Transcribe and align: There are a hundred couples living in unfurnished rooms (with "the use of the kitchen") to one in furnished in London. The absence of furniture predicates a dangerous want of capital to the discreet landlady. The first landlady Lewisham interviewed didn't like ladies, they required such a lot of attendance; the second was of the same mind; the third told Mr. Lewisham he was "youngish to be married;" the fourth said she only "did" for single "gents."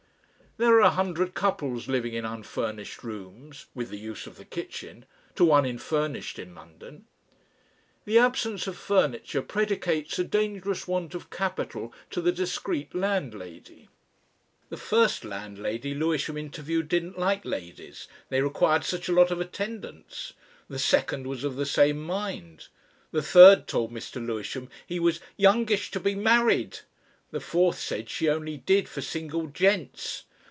There 0.57 0.75
are 0.75 0.81
a 0.81 0.89
hundred 0.89 1.33
couples 1.33 1.87
living 1.87 2.13
in 2.13 2.25
unfurnished 2.25 3.03
rooms 3.05 3.67
(with 3.73 3.89
"the 3.89 3.97
use 3.97 4.27
of 4.27 4.35
the 4.35 4.43
kitchen") 4.45 5.05
to 5.35 5.45
one 5.45 5.65
in 5.65 5.77
furnished 5.77 6.37
in 6.37 6.53
London. 6.53 7.05
The 8.03 8.19
absence 8.19 8.67
of 8.67 8.75
furniture 8.77 9.41
predicates 9.41 10.19
a 10.19 10.23
dangerous 10.25 10.89
want 10.89 11.15
of 11.15 11.29
capital 11.29 11.93
to 12.09 12.19
the 12.21 12.33
discreet 12.33 12.93
landlady. 12.93 13.87
The 14.67 14.75
first 14.75 15.23
landlady 15.23 15.93
Lewisham 15.95 16.37
interviewed 16.37 16.89
didn't 16.89 17.17
like 17.17 17.45
ladies, 17.45 18.09
they 18.27 18.41
required 18.41 18.83
such 18.83 19.07
a 19.07 19.13
lot 19.13 19.31
of 19.31 19.39
attendance; 19.39 20.33
the 20.69 20.77
second 20.77 21.27
was 21.27 21.45
of 21.45 21.55
the 21.55 21.65
same 21.65 22.03
mind; 22.03 22.67
the 23.11 23.23
third 23.23 23.67
told 23.67 23.91
Mr. 23.93 24.23
Lewisham 24.23 24.67
he 24.85 24.99
was 24.99 25.21
"youngish 25.37 25.89
to 25.91 25.99
be 26.01 26.13
married;" 26.13 26.79
the 27.31 27.39
fourth 27.41 27.79
said 27.79 28.09
she 28.09 28.27
only 28.27 28.57
"did" 28.57 28.89
for 28.89 28.99
single 28.99 29.47
"gents." 29.47 30.25